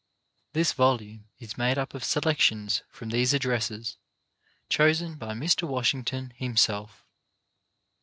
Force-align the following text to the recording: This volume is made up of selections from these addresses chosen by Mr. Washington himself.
This 0.53 0.73
volume 0.73 1.25
is 1.37 1.59
made 1.59 1.77
up 1.77 1.93
of 1.93 2.03
selections 2.03 2.81
from 2.89 3.09
these 3.11 3.35
addresses 3.35 3.97
chosen 4.67 5.13
by 5.15 5.33
Mr. 5.33 5.67
Washington 5.67 6.33
himself. 6.37 7.05